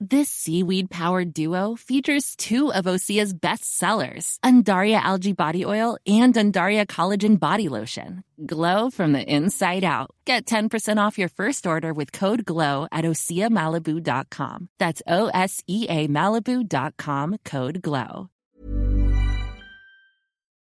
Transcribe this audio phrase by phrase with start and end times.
[0.00, 6.32] This seaweed powered duo features two of Osea's best sellers, Undaria Algae Body Oil and
[6.34, 8.22] Undaria Collagen Body Lotion.
[8.46, 10.12] Glow from the inside out.
[10.24, 14.68] Get 10% off your first order with code GLOW at OseaMalibu.com.
[14.78, 18.30] That's O S E A Malibu.com code GLOW.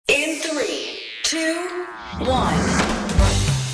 [0.06, 1.56] In three, two,
[2.20, 2.54] one.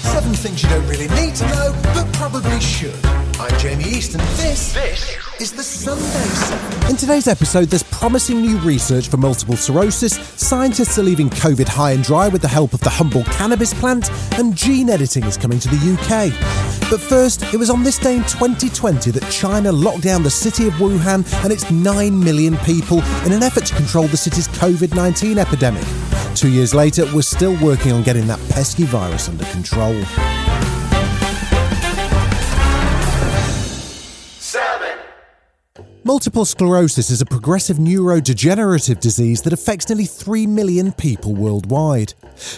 [0.09, 3.30] Seven things you don't really need to know, but probably should.
[3.41, 6.91] I'm Jamie East, and this, this is the Sunday Seven.
[6.91, 11.93] In today's episode, there's promising new research for multiple sclerosis, scientists are leaving COVID high
[11.93, 15.59] and dry with the help of the humble cannabis plant, and gene editing is coming
[15.59, 16.91] to the UK.
[16.91, 20.67] But first, it was on this day in 2020 that China locked down the city
[20.67, 24.95] of Wuhan and its 9 million people in an effort to control the city's COVID
[24.95, 25.87] 19 epidemic.
[26.35, 29.99] Two years later, we're still working on getting that pesky virus under control.
[36.11, 42.15] Multiple sclerosis is a progressive neurodegenerative disease that affects nearly 3 million people worldwide.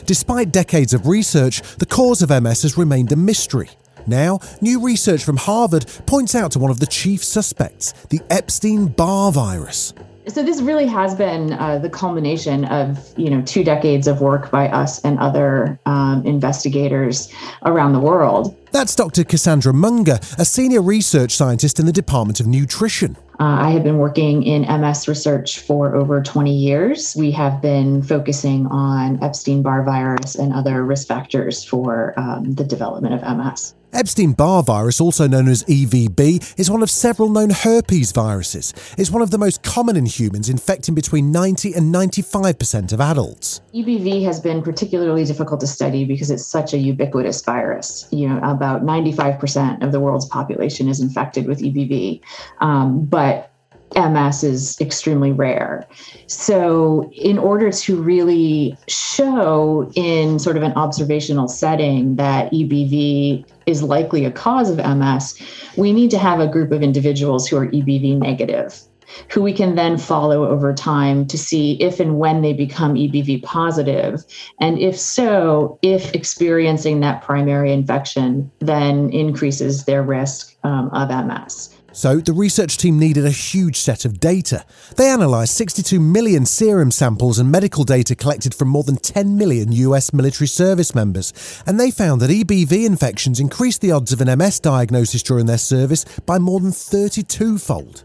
[0.06, 3.68] Despite decades of research, the cause of MS has remained a mystery.
[4.06, 8.86] Now, new research from Harvard points out to one of the chief suspects, the Epstein
[8.86, 9.92] Barr virus.
[10.28, 14.50] So this really has been uh, the culmination of you know two decades of work
[14.50, 17.30] by us and other um, investigators
[17.64, 18.56] around the world.
[18.72, 19.22] That's Dr.
[19.22, 23.18] Kassandra Munger, a senior research scientist in the Department of Nutrition.
[23.38, 27.14] Uh, I have been working in MS research for over 20 years.
[27.14, 32.64] We have been focusing on Epstein Barr virus and other risk factors for um, the
[32.64, 33.74] development of MS.
[33.92, 38.72] Epstein Barr virus, also known as EVB, is one of several known herpes viruses.
[38.96, 43.60] It's one of the most common in humans, infecting between 90 and 95% of adults.
[43.74, 48.08] EBV has been particularly difficult to study because it's such a ubiquitous virus.
[48.10, 52.20] You know, about 95% of the world's population is infected with EBV,
[52.60, 53.50] um, but
[53.96, 55.84] MS is extremely rare.
[56.28, 63.82] So, in order to really show in sort of an observational setting that EBV is
[63.82, 65.42] likely a cause of MS,
[65.76, 68.80] we need to have a group of individuals who are EBV negative.
[69.30, 73.42] Who we can then follow over time to see if and when they become EBV
[73.42, 74.24] positive.
[74.60, 81.70] And if so, if experiencing that primary infection then increases their risk um, of MS.
[81.94, 84.64] So, the research team needed a huge set of data.
[84.96, 89.72] They analysed 62 million serum samples and medical data collected from more than 10 million
[89.72, 91.34] US military service members,
[91.66, 95.58] and they found that EBV infections increased the odds of an MS diagnosis during their
[95.58, 98.04] service by more than 32 fold.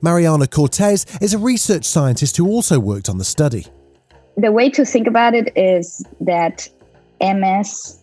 [0.00, 3.66] Marianna Cortese is a research scientist who also worked on the study.
[4.36, 6.68] The way to think about it is that
[7.20, 7.98] MS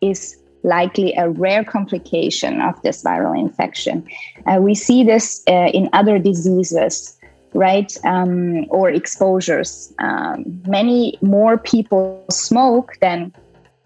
[0.00, 4.06] is likely a rare complication of this viral infection.
[4.46, 7.18] Uh, we see this uh, in other diseases,
[7.52, 7.96] right?
[8.04, 9.92] Um, or exposures.
[9.98, 13.32] Um, many more people smoke than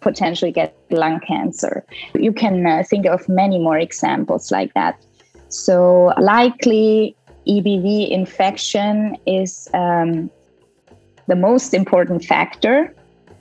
[0.00, 1.84] potentially get lung cancer.
[2.14, 5.00] You can uh, think of many more examples like that.
[5.48, 10.30] So, likely EBV infection is um,
[11.26, 12.94] the most important factor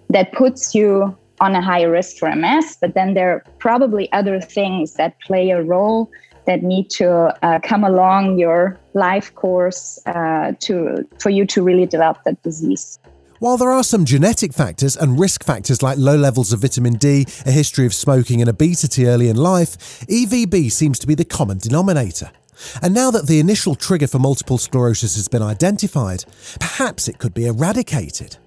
[0.10, 4.40] that puts you on a higher risk for MS, but then there are probably other
[4.40, 6.10] things that play a role
[6.46, 11.86] that need to uh, come along your life course uh, to for you to really
[11.86, 13.00] develop that disease.
[13.40, 17.26] While there are some genetic factors and risk factors like low levels of vitamin D,
[17.46, 21.58] a history of smoking, and obesity early in life, EVB seems to be the common
[21.58, 22.32] denominator.
[22.82, 26.24] And now that the initial trigger for multiple sclerosis has been identified,
[26.62, 28.38] perhaps it could be eradicated.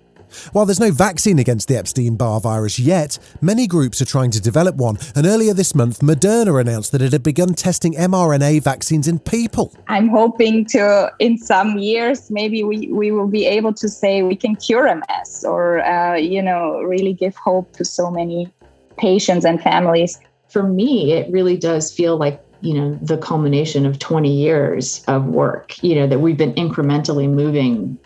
[0.52, 4.40] While there's no vaccine against the Epstein Barr virus yet, many groups are trying to
[4.40, 9.08] develop one, and earlier this month, Moderna announced that it had begun testing mRNA vaccines
[9.08, 9.72] in people.
[9.88, 14.36] I'm hoping to, in some years, maybe we, we will be able to say we
[14.36, 18.52] can cure MS or, uh, you know, really give hope to so many
[18.96, 20.19] patients and families.
[20.48, 25.26] For me, it really does feel like you know the culmination of 20 years of
[25.26, 27.96] work you know that we've been incrementally moving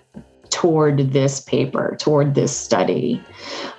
[0.53, 3.23] toward this paper, toward this study,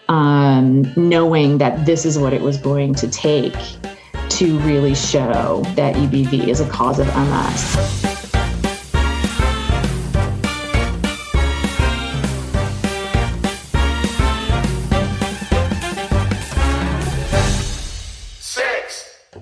[0.10, 3.56] um, knowing that this is what it was going to take
[4.30, 8.13] to really show that EBV is a cause of MS.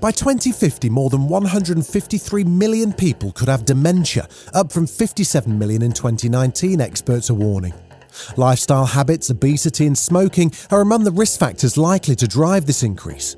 [0.02, 5.94] By 2050, more than 153 million people could have dementia, up from 57 million in
[5.94, 7.76] 2019, experts are warning.
[8.36, 13.36] Lifestyle habits, obesity, and smoking are among the risk factors likely to drive this increase.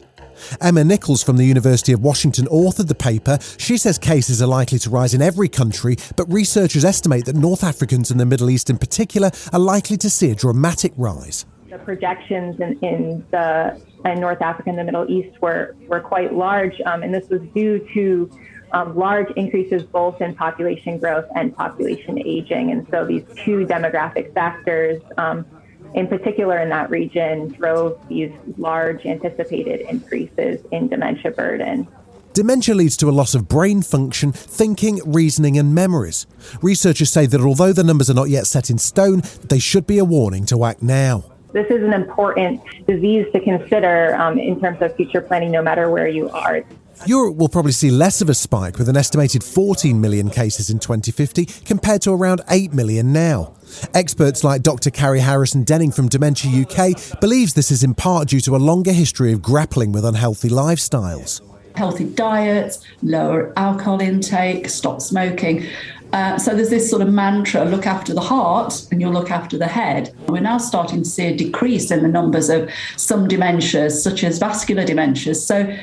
[0.62, 3.38] Emma Nichols from the University of Washington authored the paper.
[3.57, 7.66] She says cases are likely to rise in every country, but researchers estimate that North
[7.66, 11.45] Africans and the Middle East in particular are likely to see a dramatic rise.
[11.74, 16.31] The projections in, in the in North Africa and the Middle East were, were quite
[16.31, 18.30] large, um, and this was due to
[18.74, 22.70] um, large increases both in population growth and population aging.
[22.70, 25.48] And so these two demographic factors, um,
[25.96, 31.88] in particular in that region, drove these large anticipated increases in dementia burden.
[32.34, 36.28] Dementia leads to a loss of brain function, thinking, reasoning, and memories.
[36.62, 39.98] Researchers say that although the numbers are not yet set in stone, they should be
[39.98, 41.32] a warning to act now.
[41.54, 45.90] This is an important disease to consider um, in terms of future planning, no matter
[45.90, 46.64] where you are.
[47.06, 50.80] Europe will probably see less of a spike with an estimated 14 million cases in
[50.80, 53.54] 2050 compared to around 8 million now.
[53.94, 54.90] Experts like Dr.
[54.90, 58.92] Carrie Harrison Dening from Dementia UK believes this is in part due to a longer
[58.92, 61.42] history of grappling with unhealthy lifestyles.
[61.76, 65.66] Healthy diets, lower alcohol intake, stop smoking.
[66.13, 69.57] Uh, so there's this sort of mantra look after the heart and you'll look after
[69.57, 70.13] the head.
[70.27, 74.38] We're now starting to see a decrease in the numbers of some dementias, such as
[74.38, 75.38] vascular dementias.
[75.38, 75.75] So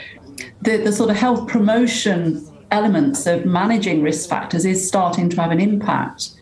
[0.63, 5.51] the, the sort of health promotion elements of managing risk factors is starting to have
[5.51, 6.40] an impact.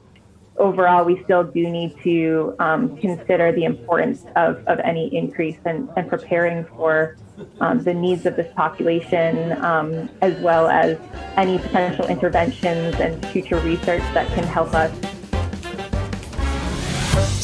[0.58, 5.88] Overall, we still do need to um, consider the importance of, of any increase and,
[5.96, 7.16] and preparing for
[7.60, 10.98] um, the needs of this population, um, as well as
[11.36, 14.92] any potential interventions and future research that can help us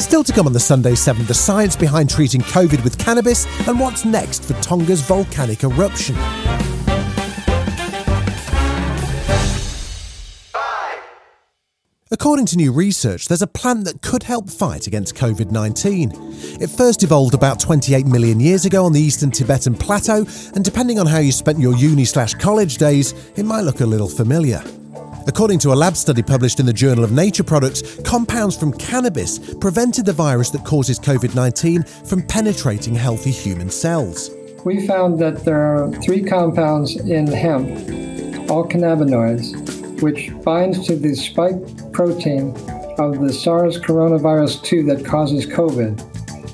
[0.05, 3.79] Still to come on the Sunday 7, the science behind treating COVID with cannabis and
[3.79, 6.15] what's next for Tonga's volcanic eruption.
[12.15, 16.13] According to new research, there's a plant that could help fight against COVID 19.
[16.61, 20.25] It first evolved about 28 million years ago on the eastern Tibetan plateau,
[20.55, 23.85] and depending on how you spent your uni slash college days, it might look a
[23.85, 24.63] little familiar.
[25.27, 29.53] According to a lab study published in the Journal of Nature Products, compounds from cannabis
[29.55, 34.31] prevented the virus that causes COVID 19 from penetrating healthy human cells.
[34.63, 41.15] We found that there are three compounds in hemp, all cannabinoids, which binds to the
[41.15, 42.49] spike protein
[42.97, 46.11] of the SARS coronavirus 2 that causes COVID.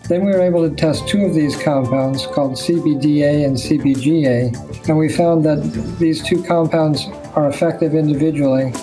[0.08, 4.98] Then we were able to test two of these compounds called CBDA and CBGA, and
[4.98, 5.62] we found that
[6.00, 8.74] these two compounds are effective individually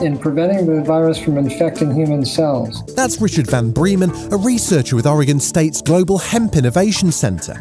[0.00, 2.82] in preventing the virus from infecting human cells.
[2.94, 7.54] That's Richard Van Breemen, a researcher with Oregon State's Global Hemp Innovation Center.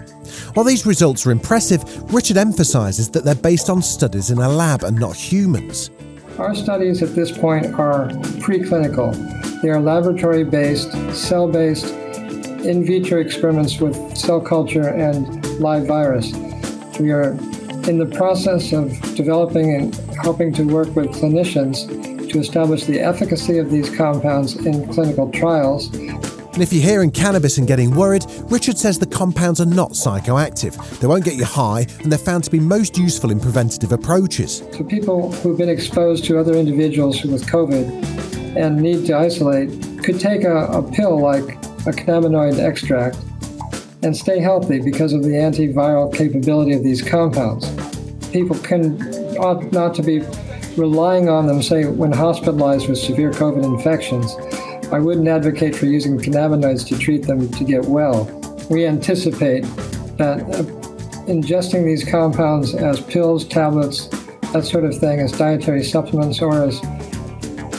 [0.53, 1.83] While these results are impressive,
[2.13, 5.91] Richard emphasizes that they're based on studies in a lab and not humans.
[6.41, 8.07] Our studies at this point are
[8.41, 9.13] preclinical.
[9.61, 11.85] They are laboratory based, cell based,
[12.65, 16.33] in vitro experiments with cell culture and live virus.
[16.99, 17.33] We are
[17.87, 21.87] in the process of developing and helping to work with clinicians
[22.31, 25.95] to establish the efficacy of these compounds in clinical trials
[26.53, 30.75] and if you're hearing cannabis and getting worried, Richard says the compounds are not psychoactive.
[30.99, 34.57] They won't get you high, and they're found to be most useful in preventative approaches.
[34.73, 40.19] So, people who've been exposed to other individuals with COVID and need to isolate could
[40.19, 41.55] take a, a pill like
[41.87, 43.17] a cannabinoid extract
[44.03, 47.69] and stay healthy because of the antiviral capability of these compounds.
[48.31, 49.01] People can
[49.37, 50.19] ought not to be
[50.75, 54.35] relying on them, say, when hospitalized with severe COVID infections
[54.91, 58.25] I wouldn't advocate for using cannabinoids to treat them to get well.
[58.69, 59.61] We anticipate
[60.17, 60.63] that uh,
[61.27, 64.07] ingesting these compounds as pills, tablets,
[64.51, 66.81] that sort of thing, as dietary supplements or as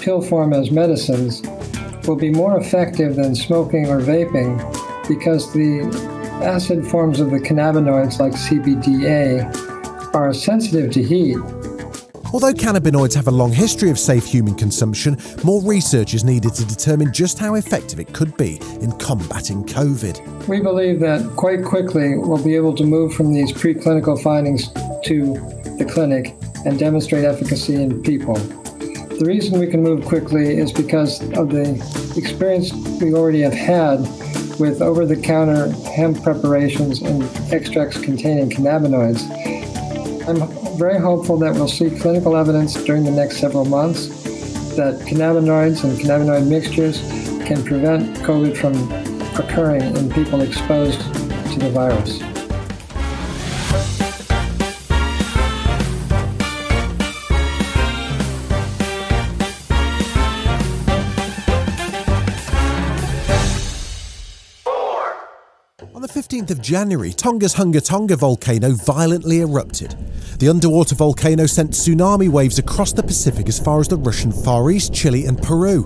[0.00, 1.42] pill form as medicines,
[2.08, 4.58] will be more effective than smoking or vaping
[5.06, 5.82] because the
[6.42, 11.36] acid forms of the cannabinoids, like CBDA, are sensitive to heat
[12.32, 16.64] Although cannabinoids have a long history of safe human consumption, more research is needed to
[16.64, 20.48] determine just how effective it could be in combating COVID.
[20.48, 24.68] We believe that quite quickly we'll be able to move from these preclinical findings
[25.04, 25.34] to
[25.76, 26.34] the clinic
[26.64, 28.36] and demonstrate efficacy in people.
[28.36, 31.72] The reason we can move quickly is because of the
[32.16, 32.72] experience
[33.02, 34.00] we already have had
[34.58, 37.22] with over the counter hemp preparations and
[37.52, 39.20] extracts containing cannabinoids.
[40.26, 44.08] I'm very hopeful that we'll see clinical evidence during the next several months
[44.76, 47.00] that cannabinoids and cannabinoid mixtures
[47.46, 48.74] can prevent COVID from
[49.38, 52.31] occurring in people exposed to the virus.
[66.32, 69.94] 15th of January, Tonga's Hunga Tonga volcano violently erupted.
[70.38, 74.70] The underwater volcano sent tsunami waves across the Pacific as far as the Russian Far
[74.70, 75.82] East, Chile, and Peru.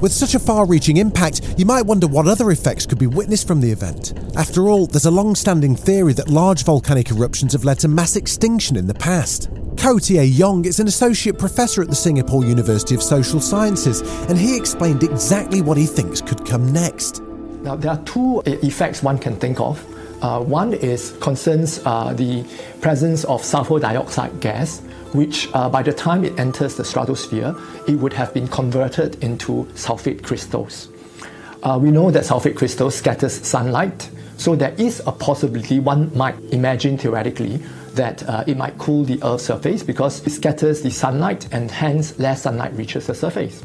[0.00, 3.46] With such a far reaching impact, you might wonder what other effects could be witnessed
[3.46, 4.14] from the event.
[4.36, 8.16] After all, there's a long standing theory that large volcanic eruptions have led to mass
[8.16, 9.50] extinction in the past.
[9.76, 14.38] Koh Tieh Yong is an associate professor at the Singapore University of Social Sciences, and
[14.38, 17.20] he explained exactly what he thinks could come next.
[17.62, 19.84] Now, there are two effects one can think of.
[20.22, 22.44] Uh, one is concerns uh, the
[22.80, 24.80] presence of sulfur dioxide gas,
[25.12, 27.54] which uh, by the time it enters the stratosphere,
[27.86, 30.88] it would have been converted into sulfate crystals.
[31.62, 36.38] Uh, we know that sulfate crystals scatters sunlight, so there is a possibility one might
[36.52, 37.58] imagine theoretically
[37.94, 42.18] that uh, it might cool the Earth's surface because it scatters the sunlight and hence
[42.18, 43.62] less sunlight reaches the surface.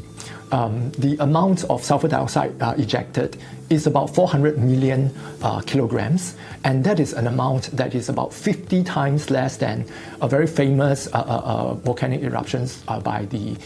[0.52, 3.36] Um, the amount of sulfur dioxide uh, ejected
[3.68, 5.12] is about 400 million
[5.42, 9.84] uh, kilograms, and that is an amount that is about 50 times less than
[10.20, 13.56] a very famous uh, uh, uh volcanic eruptions uh, by the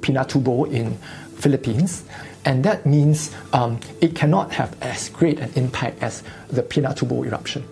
[0.00, 0.98] Pinatubo in
[1.38, 2.04] Philippines.
[2.44, 7.64] And that means um, it cannot have as great an impact as the Pinatubo eruption.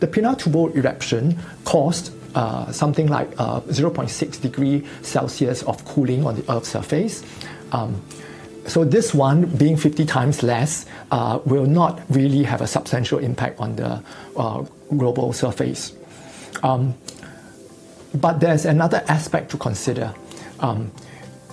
[0.00, 2.12] The Pinatubo eruption caused
[2.70, 7.24] something like uh, 0.6 degree Celsius of cooling on the Earth's surface.
[7.72, 8.02] Um,
[8.66, 13.58] so this one, being 50 times less, uh, will not really have a substantial impact
[13.60, 14.02] on the
[14.36, 14.64] uh,
[14.96, 15.94] global surface.
[16.62, 16.94] Um,
[18.14, 20.14] but there's another aspect to consider.
[20.60, 20.90] Um,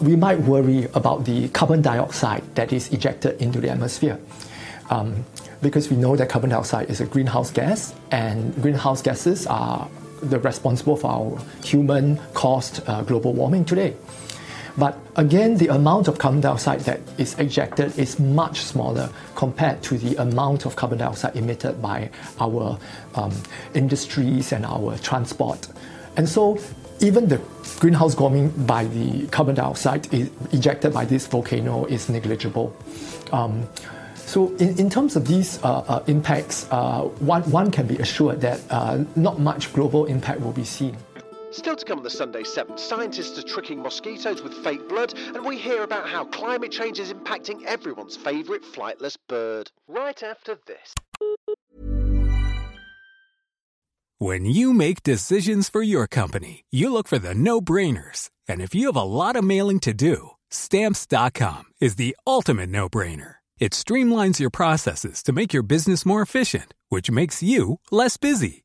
[0.02, 4.20] we might worry about the carbon dioxide that is ejected into the atmosphere.
[4.90, 5.26] Um,
[5.62, 9.90] because we know that carbon dioxide is a greenhouse gas, and greenhouse gases are
[10.22, 13.96] the responsible for our human caused uh, global warming today.
[14.78, 19.98] But again, the amount of carbon dioxide that is ejected is much smaller compared to
[19.98, 22.78] the amount of carbon dioxide emitted by our
[23.16, 23.32] um,
[23.74, 25.68] industries and our transport.
[26.18, 26.60] And so,
[27.00, 27.42] even the
[27.80, 30.08] greenhouse warming by the carbon dioxide
[30.52, 32.76] ejected by this volcano is negligible.
[33.32, 33.68] Um,
[34.16, 38.42] so, in, in terms of these uh, uh, impacts, uh, one, one can be assured
[38.42, 40.98] that uh, not much global impact will be seen.
[41.56, 45.46] Still to come on the Sunday 7, scientists are tricking mosquitoes with fake blood, and
[45.46, 49.72] we hear about how climate change is impacting everyone's favourite flightless bird.
[49.88, 50.94] Right after this.
[54.18, 58.30] When you make decisions for your company, you look for the no brainers.
[58.50, 62.90] And if you have a lot of mailing to do, stamps.com is the ultimate no
[62.90, 63.36] brainer.
[63.60, 68.65] It streamlines your processes to make your business more efficient, which makes you less busy.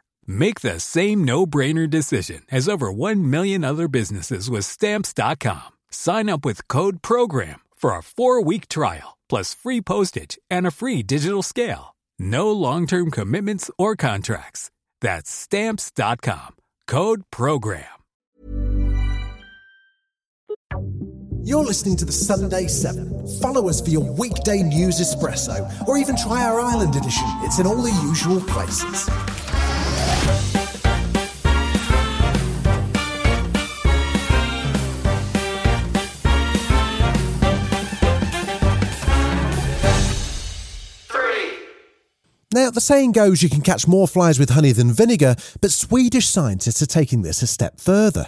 [0.27, 5.77] Make the same no-brainer decision as over 1 million other businesses with stamps.com.
[5.91, 11.03] Sign up with code program for a 4-week trial plus free postage and a free
[11.03, 11.95] digital scale.
[12.19, 14.69] No long-term commitments or contracts.
[14.99, 16.57] That's stamps.com.
[16.85, 17.85] Code program.
[21.43, 23.27] You're listening to the Sunday 7.
[23.41, 27.25] Follow us for your weekday news espresso or even try our Ireland edition.
[27.41, 29.09] It's in all the usual places.
[42.91, 46.93] Saying goes you can catch more flies with honey than vinegar, but Swedish scientists are
[46.99, 48.27] taking this a step further.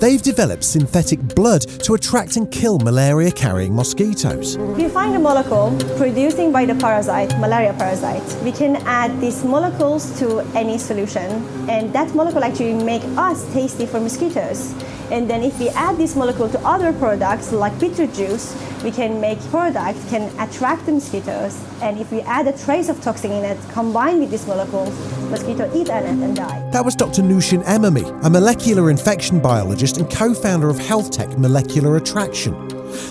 [0.00, 4.56] They've developed synthetic blood to attract and kill malaria carrying mosquitoes.
[4.56, 9.44] If you find a molecule producing by the parasite, malaria parasite, we can add these
[9.44, 11.28] molecules to any solution,
[11.68, 14.72] and that molecule actually make us tasty for mosquitoes.
[15.10, 19.20] And then if we add this molecule to other products like bitter juice, we can
[19.20, 21.62] make products can attract the mosquitoes.
[21.82, 24.90] And if we add a trace of toxin in it, combined with these molecules,
[25.30, 26.70] mosquito eat on it and die.
[26.70, 27.22] That was Dr.
[27.22, 32.54] Noushin Emami, a molecular infection biologist and co-founder of health tech Molecular Attraction.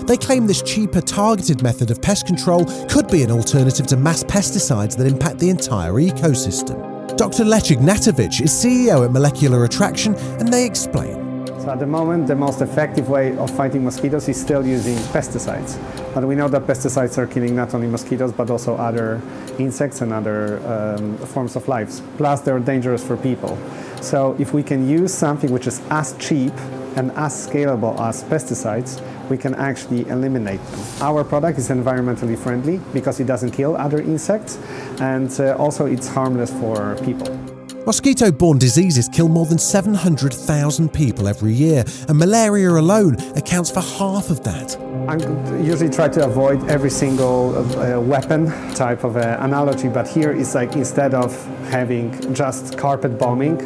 [0.05, 4.23] They claim this cheaper, targeted method of pest control could be an alternative to mass
[4.23, 6.85] pesticides that impact the entire ecosystem.
[7.15, 7.45] Dr.
[7.45, 11.28] Lech Ignatowicz is CEO at Molecular Attraction, and they explain.
[11.59, 15.77] So at the moment, the most effective way of fighting mosquitoes is still using pesticides.
[16.13, 19.21] But we know that pesticides are killing not only mosquitoes, but also other
[19.57, 21.99] insects and other um, forms of life.
[22.15, 23.57] Plus, they're dangerous for people.
[24.01, 26.53] So if we can use something which is as cheap
[26.95, 30.79] and as scalable as pesticides, we can actually eliminate them.
[31.01, 34.57] Our product is environmentally friendly because it doesn't kill other insects
[35.01, 37.58] and uh, also it's harmless for people.
[37.86, 43.79] Mosquito borne diseases kill more than 700,000 people every year, and malaria alone accounts for
[43.79, 44.77] half of that.
[45.07, 45.15] I
[45.62, 50.55] usually try to avoid every single uh, weapon type of uh, analogy, but here it's
[50.55, 51.33] like instead of
[51.69, 53.57] having just carpet bombing,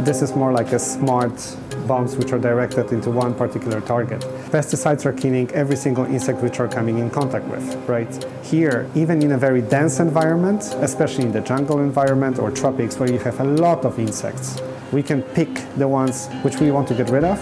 [0.00, 1.56] this is more like a smart
[1.86, 4.24] bombs which are directed into one particular target.
[4.54, 8.24] Pesticides are killing every single insect which are coming in contact with, right?
[8.44, 13.10] Here, even in a very dense environment, especially in the jungle environment or tropics where
[13.10, 16.94] you have a lot of insects, we can pick the ones which we want to
[16.94, 17.40] get rid of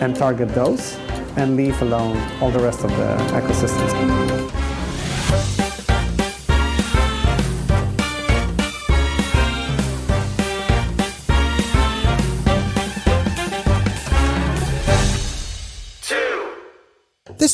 [0.00, 0.94] and target those
[1.36, 4.61] and leave alone all the rest of the ecosystems.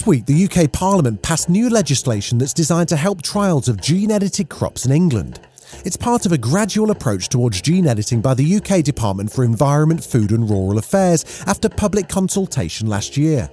[0.08, 4.48] Week, the UK Parliament passed new legislation that's designed to help trials of gene edited
[4.48, 5.38] crops in England.
[5.84, 10.02] It's part of a gradual approach towards gene editing by the UK Department for Environment,
[10.02, 13.50] Food and Rural Affairs after public consultation last year.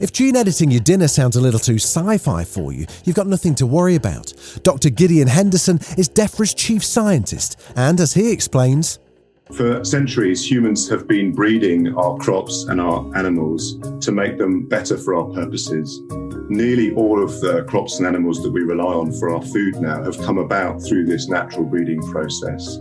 [0.00, 3.26] If gene editing your dinner sounds a little too sci fi for you, you've got
[3.26, 4.32] nothing to worry about.
[4.62, 4.88] Dr.
[4.88, 8.98] Gideon Henderson is DEFRA's chief scientist, and as he explains,
[9.52, 14.96] for centuries, humans have been breeding our crops and our animals to make them better
[14.96, 16.00] for our purposes.
[16.48, 20.02] Nearly all of the crops and animals that we rely on for our food now
[20.02, 22.76] have come about through this natural breeding process.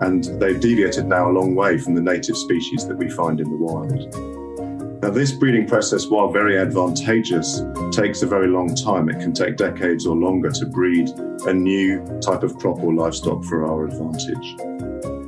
[0.00, 3.48] And they've deviated now a long way from the native species that we find in
[3.50, 5.02] the wild.
[5.02, 9.08] Now, this breeding process, while very advantageous, takes a very long time.
[9.08, 11.08] It can take decades or longer to breed
[11.46, 14.71] a new type of crop or livestock for our advantage.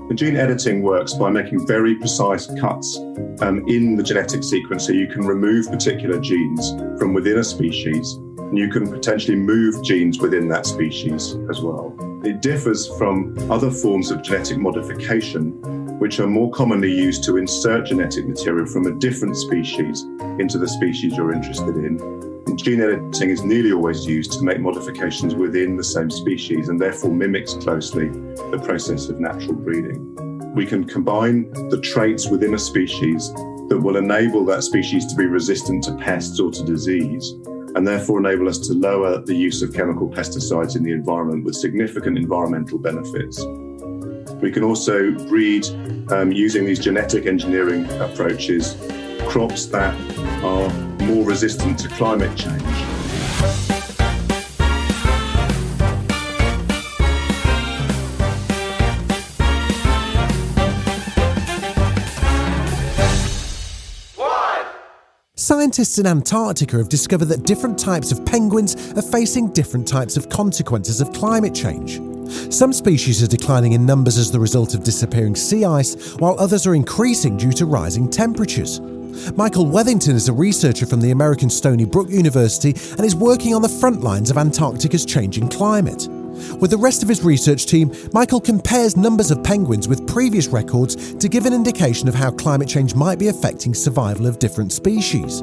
[0.08, 2.98] The gene editing works by making very precise cuts
[3.40, 8.12] um, in the genetic sequence so you can remove particular genes from within a species
[8.36, 11.96] and you can potentially move genes within that species as well.
[12.22, 15.52] It differs from other forms of genetic modification,
[15.98, 20.02] which are more commonly used to insert genetic material from a different species
[20.38, 25.34] into the species you're interested in gene editing is nearly always used to make modifications
[25.34, 30.14] within the same species and therefore mimics closely the process of natural breeding.
[30.54, 33.32] We can combine the traits within a species
[33.68, 37.32] that will enable that species to be resistant to pests or to disease
[37.74, 41.56] and therefore enable us to lower the use of chemical pesticides in the environment with
[41.56, 43.44] significant environmental benefits.
[44.40, 45.66] We can also breed
[46.12, 48.76] um, using these genetic engineering approaches
[49.28, 49.94] crops that
[50.44, 52.62] are more resistant to climate change.
[65.36, 70.30] Scientists in Antarctica have discovered that different types of penguins are facing different types of
[70.30, 72.00] consequences of climate change.
[72.50, 76.66] Some species are declining in numbers as the result of disappearing sea ice, while others
[76.66, 78.80] are increasing due to rising temperatures.
[79.36, 83.62] Michael Wethington is a researcher from the American Stony Brook University and is working on
[83.62, 86.08] the front lines of Antarctica's changing climate.
[86.60, 91.14] With the rest of his research team, Michael compares numbers of penguins with previous records
[91.14, 95.42] to give an indication of how climate change might be affecting survival of different species.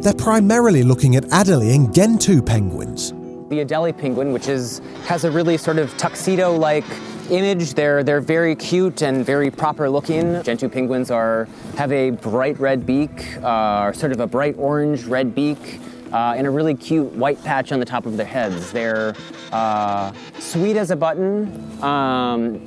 [0.00, 3.12] They're primarily looking at Adelie and Gentoo penguins.
[3.50, 6.84] The Adelie penguin, which is has a really sort of tuxedo-like
[7.32, 7.74] image.
[7.74, 10.42] They're they're very cute and very proper looking.
[10.42, 15.34] Gentoo penguins are have a bright red beak, uh, sort of a bright orange red
[15.34, 15.80] beak.
[16.12, 18.70] Uh, and a really cute white patch on the top of their heads.
[18.70, 19.14] They're
[19.50, 22.60] uh, sweet as a button, um,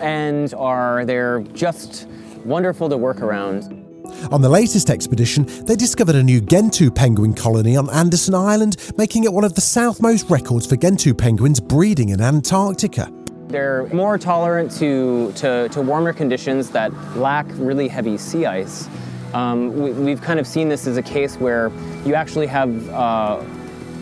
[0.00, 2.08] and are they're just
[2.46, 3.86] wonderful to work around.
[4.32, 9.24] On the latest expedition, they discovered a new Gentoo penguin colony on Anderson Island, making
[9.24, 13.12] it one of the southmost records for Gentoo penguins breeding in Antarctica.
[13.48, 18.88] They're more tolerant to, to, to warmer conditions that lack really heavy sea ice.
[19.34, 21.70] Um, we, have kind of seen this as a case where
[22.04, 23.42] you actually have uh,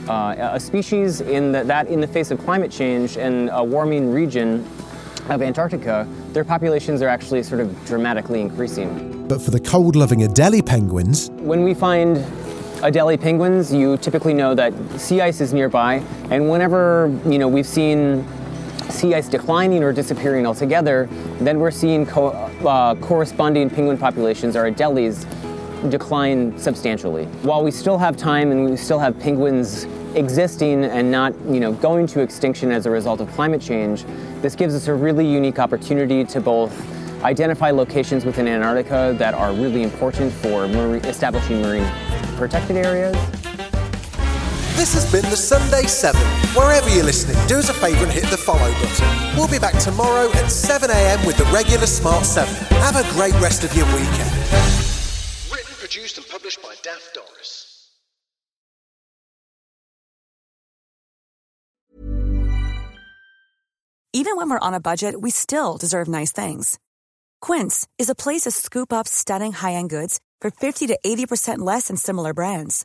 [0.09, 4.13] uh, a species in the, that, in the face of climate change and a warming
[4.13, 4.67] region
[5.29, 9.27] of Antarctica, their populations are actually sort of dramatically increasing.
[9.27, 12.19] But for the cold loving Adelie penguins, when we find
[12.83, 17.67] Adelie penguins, you typically know that sea ice is nearby, and whenever you know we've
[17.67, 18.27] seen
[18.95, 21.09] sea ice declining or disappearing altogether,
[21.41, 25.27] then we're seeing co- uh, corresponding penguin populations, or Adelies,
[25.91, 27.27] decline substantially.
[27.43, 31.73] While we still have time and we still have penguins existing and not, you know,
[31.73, 34.05] going to extinction as a result of climate change,
[34.41, 36.73] this gives us a really unique opportunity to both
[37.23, 40.67] identify locations within Antarctica that are really important for
[41.07, 41.91] establishing marine
[42.37, 43.44] protected areas.
[44.77, 46.21] This has been the Sunday 7.
[46.53, 49.37] Wherever you're listening, do us a favour and hit the follow button.
[49.37, 52.53] We'll be back tomorrow at 7am with the regular Smart 7.
[52.83, 54.33] Have a great rest of your weekend.
[55.53, 57.93] Written, produced, and published by Daft Doris.
[64.13, 66.81] Even when we're on a budget, we still deserve nice things.
[67.41, 71.59] Quince is a place to scoop up stunning high end goods for 50 to 80%
[71.61, 72.85] less than similar brands.